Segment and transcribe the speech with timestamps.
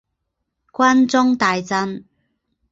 [0.71, 2.03] 关中大震。